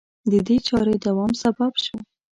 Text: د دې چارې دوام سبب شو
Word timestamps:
د 0.31 0.33
دې 0.47 0.57
چارې 0.67 0.95
دوام 1.05 1.31
سبب 1.43 1.73
شو 1.83 1.97